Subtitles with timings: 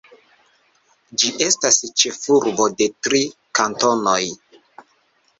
[1.23, 3.19] Ĝi estas ĉefurbo de tri
[3.61, 4.23] kantonoj.